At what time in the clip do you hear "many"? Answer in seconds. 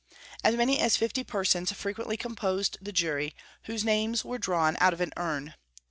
0.55-0.79